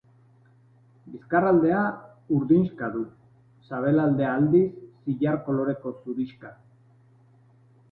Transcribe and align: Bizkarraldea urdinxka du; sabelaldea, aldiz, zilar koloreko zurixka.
Bizkarraldea 1.15 1.81
urdinxka 2.37 2.89
du; 2.95 3.03
sabelaldea, 3.69 4.33
aldiz, 4.41 4.65
zilar 5.13 5.39
koloreko 5.47 5.95
zurixka. 6.01 6.55